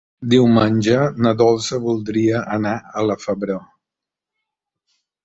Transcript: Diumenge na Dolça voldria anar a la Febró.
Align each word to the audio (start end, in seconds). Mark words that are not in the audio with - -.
Diumenge 0.29 1.01
na 1.25 1.33
Dolça 1.41 1.79
voldria 1.83 2.41
anar 2.55 2.71
a 3.03 3.05
la 3.11 3.19
Febró. 3.27 3.59